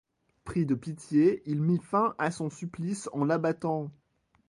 Pris 0.45 0.65
de 0.65 0.73
pitié, 0.73 1.43
il 1.45 1.61
mit 1.61 1.77
fin 1.77 2.15
à 2.17 2.31
son 2.31 2.49
supplice 2.49 3.07
en 3.13 3.23
l'abattant. 3.23 3.91